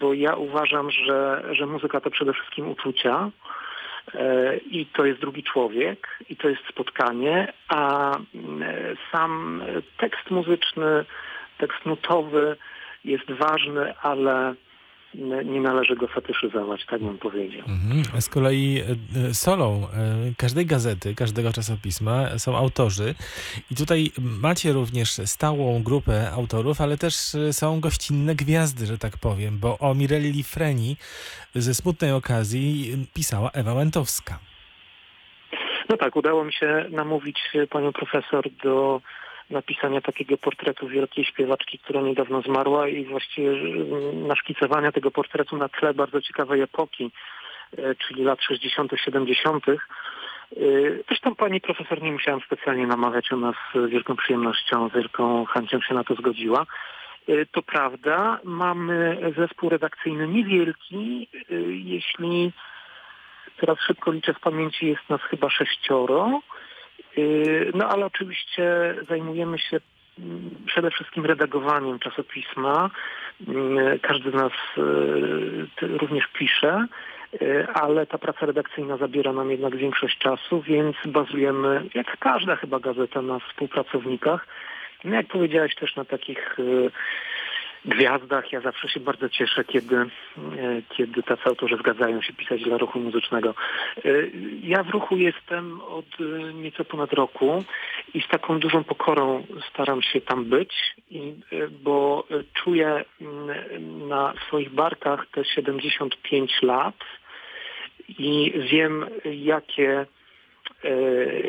bo 0.00 0.14
ja 0.14 0.34
uważam, 0.34 0.90
że, 0.90 1.44
że 1.50 1.66
muzyka 1.66 2.00
to 2.00 2.10
przede 2.10 2.32
wszystkim 2.32 2.70
uczucia 2.70 3.30
e, 4.14 4.56
i 4.56 4.86
to 4.86 5.04
jest 5.04 5.20
drugi 5.20 5.42
człowiek 5.42 6.18
i 6.30 6.36
to 6.36 6.48
jest 6.48 6.62
spotkanie, 6.68 7.52
a 7.68 8.12
e, 8.12 8.20
sam 9.12 9.62
tekst 9.96 10.30
muzyczny, 10.30 11.04
tekst 11.58 11.86
nutowy 11.86 12.56
jest 13.04 13.30
ważny, 13.32 13.94
ale 14.02 14.54
nie 15.44 15.60
należy 15.60 15.96
go 15.96 16.06
fetyszyzować, 16.06 16.86
tak 16.86 17.02
bym 17.02 17.18
powiedział. 17.18 17.66
Mhm. 17.68 18.20
Z 18.20 18.28
kolei 18.28 18.82
e, 19.30 19.34
solą 19.34 19.86
e, 19.86 20.34
każdej 20.36 20.66
gazety, 20.66 21.14
każdego 21.14 21.52
czasopisma 21.52 22.38
są 22.38 22.56
autorzy 22.56 23.14
i 23.70 23.74
tutaj 23.74 24.10
macie 24.42 24.72
również 24.72 25.08
stałą 25.10 25.82
grupę 25.82 26.30
autorów, 26.30 26.80
ale 26.80 26.96
też 26.98 27.34
e, 27.34 27.52
są 27.52 27.80
gościnne 27.80 28.34
gwiazdy, 28.34 28.86
że 28.86 28.98
tak 28.98 29.12
powiem, 29.18 29.58
bo 29.58 29.78
o 29.78 29.94
Mirelli 29.94 30.42
Freni 30.42 30.96
ze 31.54 31.74
smutnej 31.74 32.12
okazji 32.12 32.96
pisała 33.14 33.50
Ewa 33.50 33.74
Łętowska. 33.74 34.38
No 35.88 35.96
tak, 35.96 36.16
udało 36.16 36.44
mi 36.44 36.52
się 36.52 36.84
namówić 36.90 37.38
panią 37.70 37.92
profesor 37.92 38.44
do 38.64 39.00
napisania 39.50 40.00
takiego 40.00 40.36
portretu 40.38 40.88
wielkiej 40.88 41.24
śpiewaczki, 41.24 41.78
która 41.78 42.00
niedawno 42.00 42.42
zmarła 42.42 42.88
i 42.88 43.04
właściwie 43.04 43.50
mm, 43.50 44.26
naszkicowania 44.26 44.92
tego 44.92 45.10
portretu 45.10 45.56
na 45.56 45.68
tle 45.68 45.94
bardzo 45.94 46.20
ciekawej 46.22 46.60
epoki, 46.60 47.10
e, 47.78 47.94
czyli 47.94 48.24
lat 48.24 48.42
60., 48.42 48.92
70. 49.04 49.64
Zresztą 51.08 51.34
pani 51.34 51.60
profesor 51.60 52.02
nie 52.02 52.12
musiałam 52.12 52.40
specjalnie 52.40 52.86
namawiać, 52.86 53.32
ona 53.32 53.52
z 53.52 53.90
wielką 53.90 54.16
przyjemnością, 54.16 54.88
z 54.88 54.92
wielką 54.92 55.44
chęcią 55.44 55.80
się 55.80 55.94
na 55.94 56.04
to 56.04 56.14
zgodziła. 56.14 56.66
E, 57.28 57.46
to 57.46 57.62
prawda, 57.62 58.40
mamy 58.44 59.18
zespół 59.36 59.68
redakcyjny 59.68 60.28
niewielki, 60.28 61.28
e, 61.34 61.54
jeśli 61.70 62.52
teraz 63.60 63.78
szybko 63.86 64.12
liczę 64.12 64.34
z 64.34 64.38
pamięci, 64.38 64.86
jest 64.86 65.08
nas 65.08 65.20
chyba 65.20 65.50
sześcioro. 65.50 66.40
Y, 67.18 67.70
no 67.74 67.88
ale 67.88 68.06
oczywiście 68.06 68.94
zajmujemy 69.08 69.58
się 69.58 69.80
mm, 70.18 70.50
przede 70.66 70.90
wszystkim 70.90 71.26
redagowaniem 71.26 71.98
czasopisma. 71.98 72.90
Y, 73.94 73.98
każdy 73.98 74.30
z 74.30 74.34
nas 74.34 74.52
y, 75.82 75.98
również 75.98 76.24
pisze, 76.38 76.86
ale 77.74 78.06
ta 78.06 78.18
praca 78.18 78.46
redakcyjna 78.46 78.96
zabiera 78.96 79.32
nam 79.32 79.50
jednak 79.50 79.76
większość 79.76 80.18
czasu, 80.18 80.62
więc 80.62 80.96
bazujemy, 81.06 81.82
jak 81.94 82.18
każda 82.18 82.56
chyba 82.56 82.80
gazeta, 82.80 83.22
na 83.22 83.38
współpracownikach. 83.38 84.46
No 85.04 85.14
jak 85.14 85.26
powiedziałeś 85.26 85.74
też 85.74 85.96
na 85.96 86.04
takich 86.04 86.56
gwiazdach. 87.88 88.52
Ja 88.52 88.60
zawsze 88.60 88.88
się 88.88 89.00
bardzo 89.00 89.28
cieszę, 89.28 89.64
kiedy, 89.64 89.96
e, 89.96 90.06
kiedy 90.96 91.22
tacy 91.22 91.42
autorzy 91.44 91.76
zgadzają 91.76 92.22
się 92.22 92.32
pisać 92.32 92.62
dla 92.62 92.78
ruchu 92.78 93.00
muzycznego. 93.00 93.54
E, 94.04 94.10
ja 94.62 94.82
w 94.82 94.90
ruchu 94.90 95.16
jestem 95.16 95.80
od 95.80 96.06
e, 96.20 96.52
nieco 96.54 96.84
ponad 96.84 97.12
roku 97.12 97.64
i 98.14 98.22
z 98.22 98.28
taką 98.28 98.58
dużą 98.58 98.84
pokorą 98.84 99.46
staram 99.70 100.02
się 100.02 100.20
tam 100.20 100.44
być, 100.44 100.74
bo 101.70 102.24
czuję 102.54 103.04
mm, 103.20 104.08
na 104.08 104.34
swoich 104.46 104.70
barkach 104.70 105.26
te 105.32 105.44
75 105.44 106.62
lat 106.62 106.94
i 108.08 108.52
wiem, 108.70 109.06
jakie 109.24 110.06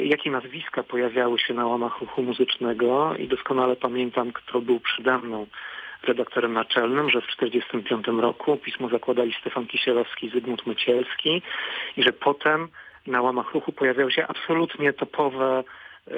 jakie 0.03 0.31
nazwiska 0.31 0.83
pojawiały 0.83 1.39
się 1.39 1.53
na 1.53 1.67
łamach 1.67 2.01
ruchu 2.01 2.23
muzycznego 2.23 3.15
i 3.15 3.27
doskonale 3.27 3.75
pamiętam, 3.75 4.31
kto 4.31 4.61
był 4.61 4.79
przede 4.79 5.17
mną 5.17 5.47
redaktorem 6.03 6.53
naczelnym, 6.53 7.09
że 7.09 7.21
w 7.21 7.27
1945 7.27 8.21
roku 8.21 8.57
pismo 8.57 8.89
zakładali 8.89 9.33
Stefan 9.41 9.67
Kisielowski 9.67 10.27
i 10.27 10.29
Zygmunt 10.29 10.67
Mycielski 10.67 11.41
i 11.97 12.03
że 12.03 12.13
potem 12.13 12.67
na 13.07 13.21
łamach 13.21 13.53
ruchu 13.53 13.71
pojawiały 13.71 14.11
się 14.11 14.27
absolutnie 14.27 14.93
topowe 14.93 15.63
e, 16.07 16.11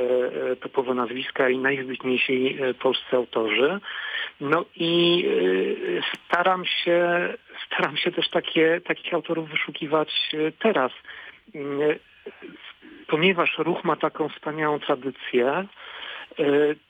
e, 0.52 0.56
topowe 0.56 0.94
nazwiska 0.94 1.50
i 1.50 1.58
najwybitniejsi 1.58 2.58
e, 2.62 2.74
polscy 2.74 3.16
autorzy. 3.16 3.80
No 4.42 4.66
i 4.76 5.26
staram 6.26 6.66
się, 6.66 7.30
staram 7.68 7.98
się 7.98 8.12
też 8.12 8.30
takie, 8.30 8.82
takich 8.82 9.14
autorów 9.14 9.50
wyszukiwać 9.50 10.32
teraz. 10.60 10.92
Ponieważ 13.08 13.58
ruch 13.58 13.84
ma 13.84 13.96
taką 13.96 14.30
wspaniałą 14.30 14.80
tradycję, 14.80 15.66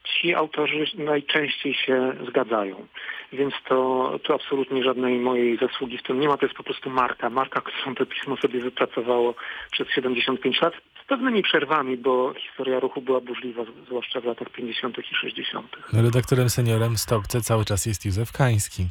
ci 0.04 0.36
autorzy 0.36 0.86
najczęściej 0.98 1.74
się 1.74 2.14
zgadzają. 2.28 2.88
Więc 3.34 3.54
to, 3.70 4.20
to 4.24 4.34
absolutnie 4.34 4.84
żadnej 4.84 5.20
mojej 5.20 5.58
zasługi 5.58 5.98
w 5.98 6.04
tym 6.04 6.20
nie 6.20 6.28
ma. 6.28 6.38
To 6.38 6.46
jest 6.46 6.58
po 6.58 6.64
prostu 6.64 6.90
marka. 6.90 7.30
Marka, 7.30 7.62
którą 7.62 7.96
to 7.96 8.06
pismo 8.06 8.38
sobie 8.38 8.60
wypracowało 8.60 9.36
przez 9.72 9.88
75 9.88 10.62
lat 10.62 10.74
z 11.04 11.08
pewnymi 11.08 11.44
przerwami, 11.44 11.98
bo 11.98 12.34
historia 12.34 12.80
ruchu 12.80 13.02
była 13.02 13.22
burzliwa, 13.22 13.64
zwłaszcza 13.86 14.22
w 14.22 14.26
latach 14.26 14.50
50. 14.50 14.98
i 15.12 15.16
60. 15.16 15.78
Redaktorem 15.94 16.50
seniorem 16.50 16.98
Stopce 16.98 17.42
cały 17.42 17.66
czas 17.66 17.86
jest 17.86 18.06
Józef 18.06 18.32
Kański. 18.32 18.86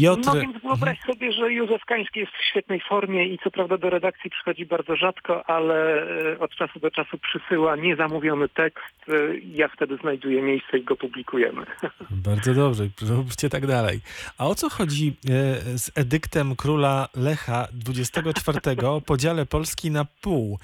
Piotr... 0.00 0.26
No 0.26 0.40
więc 0.40 0.62
wyobraź 0.62 0.98
sobie, 1.00 1.32
że 1.32 1.52
Józef 1.52 1.84
Kański 1.84 2.20
jest 2.20 2.32
w 2.32 2.50
świetnej 2.50 2.80
formie 2.88 3.26
i 3.26 3.38
co 3.44 3.50
prawda 3.50 3.78
do 3.78 3.90
redakcji 3.90 4.30
przychodzi 4.30 4.66
bardzo 4.66 4.96
rzadko, 4.96 5.50
ale 5.50 6.02
e, 6.32 6.38
od 6.38 6.50
czasu 6.50 6.80
do 6.80 6.90
czasu 6.90 7.18
przysyła 7.18 7.76
niezamówiony 7.76 8.48
tekst. 8.48 8.94
E, 9.08 9.12
ja 9.52 9.68
wtedy 9.68 9.96
znajduję 9.96 10.42
miejsce 10.42 10.78
i 10.78 10.84
go 10.84 10.96
publikujemy. 10.96 11.66
Bardzo 12.28 12.54
dobrze, 12.54 12.88
róbcie 13.10 13.48
tak 13.48 13.66
dalej. 13.66 14.00
A 14.38 14.46
o 14.46 14.54
co 14.54 14.70
chodzi 14.70 15.08
e, 15.08 15.78
z 15.78 15.98
edyktem 15.98 16.56
króla 16.56 17.08
Lecha 17.16 17.68
24 17.72 18.88
o 18.88 19.00
podziale 19.00 19.46
Polski 19.46 19.90
na 19.90 20.04
pół? 20.22 20.58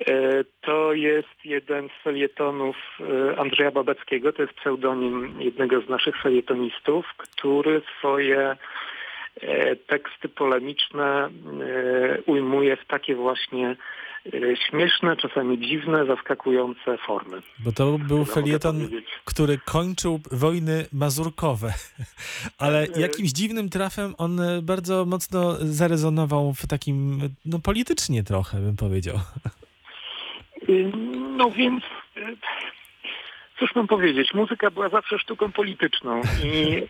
E, 0.00 0.44
to 0.60 0.92
jest 0.92 1.44
jeden 1.44 1.88
z 1.88 2.02
felietonów 2.02 2.76
e, 3.00 3.38
Andrzeja 3.38 3.70
Babeckiego, 3.70 4.32
to 4.32 4.42
jest 4.42 4.54
pseudonim 4.54 5.40
jednego 5.40 5.80
z 5.80 5.88
naszych 5.88 6.22
felietonistów, 6.22 7.06
który 7.16 7.82
swoje 7.98 8.56
e, 9.40 9.76
teksty 9.76 10.28
polemiczne 10.28 11.28
ujmuje 12.26 12.76
w 12.76 12.86
takie 12.86 13.14
właśnie 13.14 13.76
śmieszne, 14.68 15.16
czasami 15.16 15.58
dziwne, 15.68 16.06
zaskakujące 16.06 16.98
formy. 17.06 17.42
Bo 17.58 17.72
to 17.72 17.98
był 17.98 18.24
felieton, 18.24 18.88
który 19.24 19.58
kończył 19.64 20.20
wojny 20.32 20.86
mazurkowe, 20.92 21.74
ale 22.58 22.86
jakimś 22.96 23.30
dziwnym 23.30 23.68
trafem 23.68 24.14
on 24.18 24.40
bardzo 24.62 25.04
mocno 25.04 25.56
zarezonował 25.60 26.52
w 26.54 26.66
takim, 26.66 27.20
no 27.44 27.58
politycznie 27.58 28.24
trochę 28.24 28.58
bym 28.58 28.76
powiedział. 28.76 29.16
No 31.36 31.50
więc 31.50 31.84
cóż 33.58 33.74
mam 33.74 33.86
powiedzieć, 33.86 34.34
muzyka 34.34 34.70
była 34.70 34.88
zawsze 34.88 35.18
sztuką 35.18 35.52
polityczną 35.52 36.20
i, 36.44 36.82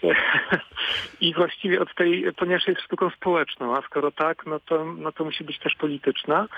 i 1.28 1.35
właściwie 1.35 1.80
od 1.80 1.95
tej, 1.95 2.33
ponieważ 2.37 2.66
jest 2.68 2.80
sztuką 2.80 3.11
społeczną, 3.11 3.76
a 3.76 3.83
skoro 3.83 4.11
tak, 4.11 4.47
no 4.47 4.61
to, 4.61 4.85
no 4.85 5.12
to 5.12 5.25
musi 5.25 5.45
być 5.45 5.59
też 5.59 5.75
polityczna. 5.75 6.49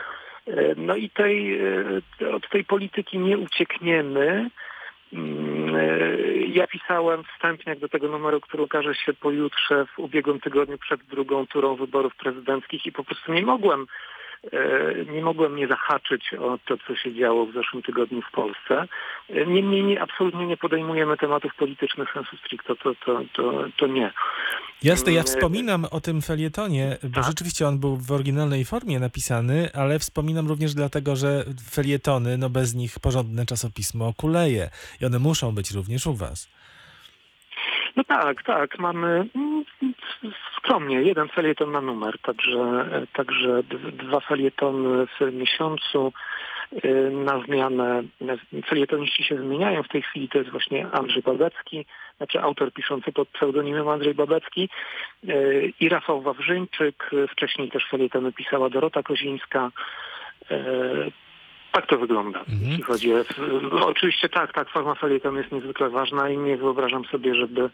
No 0.76 0.96
i 0.96 1.10
tej, 1.10 1.60
od 2.34 2.48
tej 2.48 2.64
polityki 2.64 3.18
nie 3.18 3.38
uciekniemy. 3.38 4.50
Mm, 5.12 5.76
e, 5.76 6.16
Ja 6.46 6.66
pisałem 6.66 7.25
wstępniak 7.25 7.78
do 7.78 7.88
tego 7.88 8.08
numeru, 8.08 8.40
który 8.40 8.62
ukaże 8.62 8.94
się 8.94 9.12
pojutrze 9.12 9.87
w 9.87 9.98
ubiegłym 9.98 10.40
tygodniu 10.40 10.78
przed 10.78 11.02
drugą 11.02 11.46
turą 11.46 11.76
wyborów 11.76 12.16
prezydenckich 12.16 12.87
i 12.87 12.92
po 12.92 13.04
prostu 13.04 13.32
nie 13.32 13.42
mogłem 13.42 13.82
e, 13.82 13.87
nie 15.12 15.23
mogłem 15.23 15.57
nie 15.57 15.68
zahaczyć 15.68 16.35
o 16.35 16.59
to, 16.66 16.76
co 16.87 16.97
się 16.97 17.14
działo 17.14 17.47
w 17.47 17.54
zeszłym 17.54 17.83
tygodniu 17.83 18.23
w 18.23 18.30
Polsce. 18.30 18.88
E, 19.30 19.47
Niemniej 19.47 19.83
nie, 19.85 20.02
absolutnie 20.02 20.47
nie 20.47 20.57
podejmujemy 20.57 21.16
tematów 21.16 21.54
politycznych 21.54 22.09
sensu 22.12 22.37
stricto, 22.37 22.76
to, 22.76 22.95
to, 22.95 23.21
to, 23.35 23.64
to 23.76 23.87
nie. 23.87 24.12
Jasne, 24.83 25.12
ja 25.12 25.21
Mm, 25.21 25.26
wspominam 25.26 25.85
o 25.90 26.00
tym 26.00 26.23
felietonie, 26.23 26.97
bo 27.02 27.14
Tak. 27.14 27.25
rzeczywiście 27.25 27.68
on 27.68 27.78
był 27.78 27.97
w 27.97 28.12
oryginalnej 28.12 28.64
formie 28.64 29.00
napisany, 29.00 29.68
ale 29.75 29.99
wspominam 29.99 30.49
również 30.49 30.75
dlatego, 30.75 31.16
że 31.16 31.45
felietony, 31.71 32.38
no 32.38 32.50
bez 32.50 32.75
nich 32.75 33.00
porządne 33.00 33.47
czasopismo 33.47 34.12
kuleje 34.16 34.71
i 35.00 35.04
one 35.07 35.18
muszą 35.18 35.54
być 35.54 35.71
również 35.71 36.07
u 36.07 36.14
was. 36.14 36.49
No 37.98 38.04
tak, 38.04 38.42
tak, 38.42 38.78
mamy 38.78 39.26
mm, 39.36 39.64
skromnie 40.56 41.02
jeden 41.02 41.28
felieton 41.28 41.72
na 41.72 41.80
numer, 41.80 42.18
także, 42.18 42.84
także 43.12 43.62
dwa 43.92 44.20
felietony 44.20 45.06
w 45.06 45.32
miesiącu 45.32 46.12
y, 46.84 47.10
na 47.10 47.42
zmianę. 47.44 48.02
Felietoniści 48.66 49.24
się 49.24 49.36
zmieniają, 49.36 49.82
w 49.82 49.88
tej 49.88 50.02
chwili 50.02 50.28
to 50.28 50.38
jest 50.38 50.50
właśnie 50.50 50.86
Andrzej 50.92 51.22
Babecki, 51.22 51.86
znaczy 52.16 52.40
autor 52.40 52.72
piszący 52.72 53.12
pod 53.12 53.28
pseudonimem 53.28 53.88
Andrzej 53.88 54.14
Babecki 54.14 54.68
y, 55.28 55.72
i 55.80 55.88
Rafał 55.88 56.20
Wawrzyńczyk, 56.22 57.10
wcześniej 57.30 57.70
też 57.70 57.86
felietony 57.90 58.32
pisała 58.32 58.70
Dorota 58.70 59.02
Kozińska. 59.02 59.70
Tak 61.72 61.87
to 61.87 61.98
wygląda, 61.98 62.38
Mhm. 62.40 62.60
jeśli 62.62 62.82
chodzi 62.82 63.14
o... 63.14 63.16
no, 63.72 63.87
Oczywiście 63.87 64.28
tak, 64.28 64.52
tak, 64.54 64.68
forma 64.70 64.94
felietonu 64.94 65.38
jest 65.38 65.52
niezwykle 65.52 65.90
ważna 65.90 66.28
i 66.30 66.38
nie 66.38 66.56
wyobrażam 66.56 67.04
sobie, 67.04 67.34
żeby, 67.34 67.70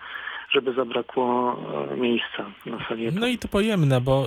żeby 0.51 0.73
zabrakło 0.73 1.57
e, 1.93 1.97
miejsca 1.97 2.51
na 2.67 2.79
felieton. 2.79 3.21
No 3.21 3.27
i 3.27 3.39
to 3.39 3.49
pojemne, 3.49 4.01
bo 4.01 4.27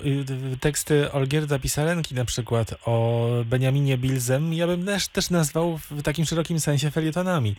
y, 0.53 0.57
teksty 0.61 1.11
Olgierda 1.11 1.59
Pisarenki 1.59 2.15
na 2.15 2.25
przykład 2.25 2.75
o 2.85 3.27
Beniaminie 3.45 3.97
Bilzem, 3.97 4.53
ja 4.53 4.67
bym 4.67 4.85
też, 4.85 5.07
też 5.07 5.29
nazwał 5.29 5.77
w 5.91 6.03
takim 6.03 6.25
szerokim 6.25 6.59
sensie 6.59 6.91
felietonami. 6.91 7.55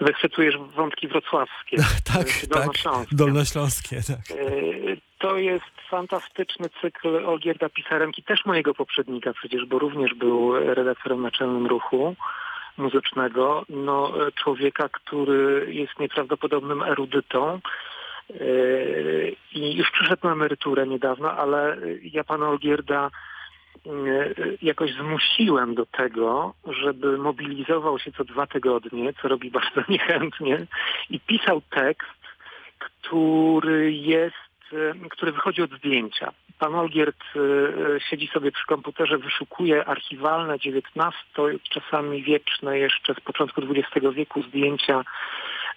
Zacytujesz 0.00 0.54
wątki 0.76 1.08
wrocławskie, 1.08 1.76
tak, 2.14 2.26
czy 2.26 2.48
tak, 2.48 2.58
dolnośląskie. 2.58 3.16
dolnośląskie, 3.16 3.96
tak. 4.06 4.38
E, 4.38 4.96
To 5.18 5.36
jest 5.38 5.75
fantastyczny 5.90 6.68
cykl 6.80 7.26
Olgierda 7.26 7.68
Pisarenki, 7.68 8.22
też 8.22 8.44
mojego 8.44 8.74
poprzednika 8.74 9.32
przecież, 9.32 9.64
bo 9.64 9.78
również 9.78 10.14
był 10.14 10.54
redaktorem 10.74 11.22
naczelnym 11.22 11.66
ruchu 11.66 12.16
muzycznego. 12.76 13.64
No, 13.68 14.12
człowieka, 14.34 14.88
który 14.88 15.66
jest 15.74 15.98
nieprawdopodobnym 15.98 16.82
erudytą 16.82 17.60
e, 18.30 18.34
i 19.52 19.76
już 19.76 19.90
przyszedł 19.90 20.26
na 20.26 20.32
emeryturę 20.32 20.86
niedawno, 20.86 21.32
ale 21.32 21.76
ja 22.02 22.24
pana 22.24 22.48
Olgierda 22.48 23.10
e, 23.86 23.90
jakoś 24.62 24.92
zmusiłem 24.92 25.74
do 25.74 25.86
tego, 25.86 26.54
żeby 26.66 27.18
mobilizował 27.18 27.98
się 27.98 28.12
co 28.12 28.24
dwa 28.24 28.46
tygodnie, 28.46 29.12
co 29.22 29.28
robi 29.28 29.50
bardzo 29.50 29.82
niechętnie 29.88 30.66
i 31.10 31.20
pisał 31.20 31.62
tekst, 31.70 32.16
który 32.78 33.92
jest, 33.92 34.45
który 35.10 35.32
wychodzi 35.32 35.62
od 35.62 35.70
zdjęcia. 35.70 36.32
Pan 36.58 36.74
Olgierd 36.74 37.16
e, 37.36 38.00
siedzi 38.00 38.26
sobie 38.26 38.52
przy 38.52 38.66
komputerze, 38.66 39.18
wyszukuje 39.18 39.84
archiwalne, 39.84 40.54
XIX, 40.54 41.16
czasami 41.70 42.22
wieczne 42.22 42.78
jeszcze 42.78 43.14
z 43.14 43.20
początku 43.20 43.62
XX 43.70 44.06
wieku 44.14 44.42
zdjęcia 44.42 45.04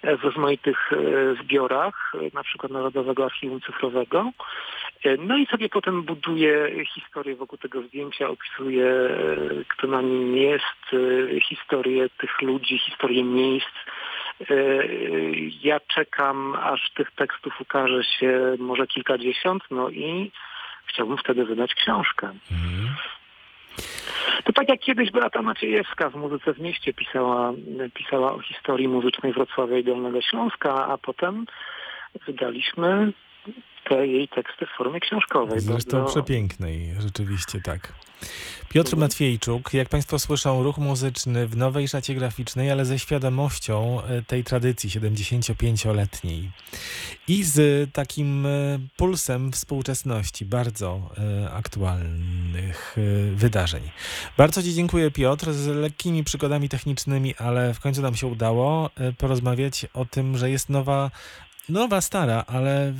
e, 0.02 0.16
w 0.16 0.24
rozmaitych 0.24 0.92
e, 0.92 0.96
zbiorach, 1.42 2.12
e, 2.14 2.18
na 2.34 2.42
przykład 2.42 2.72
Narodowego 2.72 3.24
Archiwum 3.24 3.60
Cyfrowego. 3.60 4.30
No 5.18 5.36
i 5.36 5.46
sobie 5.46 5.68
potem 5.68 6.02
buduje 6.02 6.84
historię 6.94 7.36
wokół 7.36 7.58
tego 7.58 7.82
zdjęcia, 7.82 8.28
opisuje, 8.28 8.86
kto 9.68 9.86
na 9.86 10.02
nim 10.02 10.36
jest, 10.36 11.02
historię 11.48 12.08
tych 12.08 12.42
ludzi, 12.42 12.78
historię 12.78 13.24
miejsc. 13.24 13.74
E, 14.40 14.54
Ja 15.62 15.80
czekam, 15.80 16.56
aż 16.62 16.90
tych 16.90 17.10
tekstów 17.10 17.60
ukaże 17.60 18.04
się 18.04 18.56
może 18.58 18.86
kilkadziesiąt, 18.86 19.62
no 19.70 19.88
i 19.88 20.32
chciałbym 20.86 21.18
wtedy 21.18 21.44
wydać 21.44 21.74
książkę. 21.74 22.26
Mhm. 22.52 22.94
To 24.44 24.52
tak 24.52 24.68
jak 24.68 24.80
kiedyś 24.80 25.10
Beata 25.10 25.42
Maciejewska 25.42 26.10
w 26.10 26.14
Muzyce 26.14 26.54
w 26.54 26.60
Mieście 26.60 26.92
pisała, 26.92 27.52
pisała 27.94 28.32
o 28.32 28.40
historii 28.40 28.88
muzycznej 28.88 29.32
Wrocławia 29.32 29.78
i 29.78 29.84
Dolnego 29.84 30.20
Śląska, 30.20 30.86
a 30.86 30.98
potem 30.98 31.46
wydaliśmy 32.26 33.12
te 33.88 34.06
jej 34.06 34.28
teksty 34.28 34.66
w 34.66 34.76
formie 34.78 35.00
książkowej. 35.00 35.60
Zresztą 35.60 35.98
Bardzo- 35.98 36.12
przepięknej, 36.12 36.94
rzeczywiście 36.98 37.60
tak. 37.60 37.92
Piotr 38.68 38.88
Mhm. 38.88 39.00
Matwiejczuk, 39.00 39.74
jak 39.74 39.88
Państwo 39.88 40.18
słyszą, 40.18 40.62
ruch 40.62 40.78
muzyczny 40.78 41.46
w 41.46 41.56
nowej 41.56 41.88
szacie 41.88 42.14
graficznej, 42.14 42.70
ale 42.70 42.84
ze 42.84 42.98
świadomością 42.98 44.02
e, 44.02 44.22
tej 44.22 44.44
tradycji 44.44 44.90
75-letniej 44.90 46.50
i 47.28 47.44
z 47.44 47.90
takim 47.92 48.46
e, 48.46 48.78
pulsem 48.96 49.52
współczesności 49.52 50.44
bardzo 50.44 51.10
e, 51.44 51.50
aktualnych 51.50 52.96
wydarzeń. 53.34 53.82
Bardzo 54.36 54.62
Ci 54.62 54.74
dziękuję, 54.74 55.10
Piotr, 55.10 55.52
z 55.52 55.66
lekkimi 55.66 56.24
przygodami 56.24 56.68
technicznymi, 56.68 57.34
ale 57.38 57.74
w 57.74 57.80
końcu 57.80 58.02
nam 58.02 58.14
się 58.14 58.26
udało 58.26 58.90
porozmawiać 59.18 59.86
o 59.94 60.04
tym, 60.04 60.36
że 60.38 60.50
jest 60.50 60.68
nowa 60.68 61.10
Nowa, 61.70 62.00
stara, 62.00 62.44
ale 62.46 62.92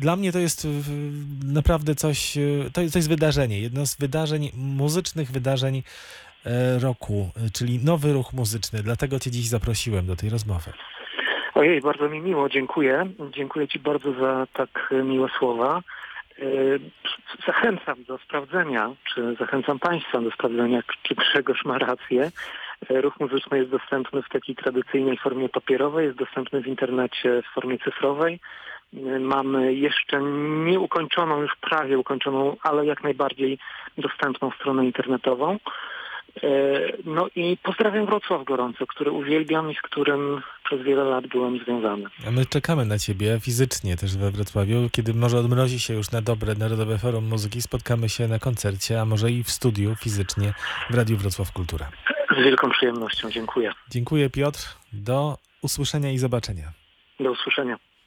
dla 0.00 0.16
mnie 0.16 0.32
to 0.32 0.38
jest 0.38 0.68
naprawdę 1.44 1.94
coś, 1.94 2.36
e, 2.36 2.40
to 2.72 2.80
jest, 2.80 2.92
to 2.92 2.98
jest 2.98 3.08
wydarzenie, 3.08 3.60
jedno 3.60 3.86
z 3.86 3.96
wydarzeń, 3.96 4.50
muzycznych 4.56 5.30
wydarzeń 5.30 5.82
e, 6.46 6.78
roku, 6.78 7.30
e, 7.36 7.50
czyli 7.50 7.84
nowy 7.84 8.12
ruch 8.12 8.32
muzyczny. 8.32 8.82
Dlatego 8.82 9.18
Cię 9.18 9.30
dziś 9.30 9.48
zaprosiłem 9.48 10.06
do 10.06 10.16
tej 10.16 10.30
rozmowy. 10.30 10.72
Ojej, 11.54 11.80
bardzo 11.80 12.08
mi 12.08 12.20
miło, 12.20 12.48
dziękuję. 12.48 13.06
Dziękuję 13.30 13.68
Ci 13.68 13.78
bardzo 13.78 14.12
za 14.12 14.46
tak 14.52 14.94
miłe 15.04 15.28
słowa. 15.38 15.82
Zachęcam 17.46 18.04
do 18.04 18.18
sprawdzenia, 18.18 18.90
czy 19.14 19.36
zachęcam 19.40 19.78
Państwa 19.78 20.20
do 20.20 20.30
sprawdzenia, 20.30 20.82
czy 21.02 21.14
Grzegorz 21.14 21.64
ma 21.64 21.78
rację. 21.78 22.30
E, 22.90 23.00
Ruch 23.00 23.20
muzyczny 23.20 23.58
jest 23.58 23.70
dostępny 23.70 24.22
w 24.22 24.28
takiej 24.28 24.56
tradycyjnej 24.56 25.18
formie 25.18 25.48
papierowej, 25.48 26.06
jest 26.06 26.18
dostępny 26.18 26.62
w 26.62 26.66
internecie 26.66 27.42
w 27.42 27.54
formie 27.54 27.78
cyfrowej. 27.78 28.40
E, 28.96 29.18
Mamy 29.18 29.74
jeszcze 29.74 30.20
nieukończoną, 30.64 31.42
już 31.42 31.52
prawie 31.60 31.98
ukończoną, 31.98 32.56
ale 32.62 32.86
jak 32.86 33.02
najbardziej 33.04 33.58
dostępną 33.98 34.50
stronę 34.50 34.84
internetową. 34.86 35.58
E, 36.42 36.48
No 37.04 37.26
i 37.36 37.56
pozdrawiam 37.62 38.06
Wrocław 38.06 38.44
gorąco, 38.44 38.86
który 38.86 39.10
uwielbiam 39.10 39.70
i 39.70 39.74
z 39.74 39.82
którym 39.82 40.42
przez 40.64 40.82
wiele 40.82 41.04
lat 41.04 41.26
byłem 41.26 41.58
związany. 41.58 42.04
A 42.28 42.30
my 42.30 42.46
czekamy 42.46 42.84
na 42.84 42.98
Ciebie 42.98 43.38
fizycznie 43.40 43.96
też 43.96 44.16
we 44.16 44.30
Wrocławiu, 44.30 44.76
kiedy 44.92 45.14
może 45.14 45.38
odmrozi 45.38 45.80
się 45.80 45.94
już 45.94 46.10
na 46.10 46.22
dobre 46.22 46.54
Narodowe 46.54 46.98
Forum 46.98 47.24
Muzyki, 47.28 47.62
spotkamy 47.62 48.08
się 48.08 48.28
na 48.28 48.38
koncercie, 48.38 49.00
a 49.00 49.04
może 49.04 49.30
i 49.30 49.42
w 49.44 49.50
studiu 49.50 49.94
fizycznie 49.96 50.52
w 50.90 50.94
Radiu 50.94 51.16
Wrocław 51.16 51.52
Kultura. 51.52 51.88
Z 52.30 52.44
wielką 52.44 52.70
przyjemnością. 52.70 53.30
Dziękuję. 53.30 53.72
Dziękuję 53.90 54.30
Piotr, 54.30 54.76
do 54.92 55.38
usłyszenia 55.62 56.10
i 56.10 56.18
zobaczenia. 56.18 56.72
Do 57.20 57.30
usłyszenia. 57.30 57.78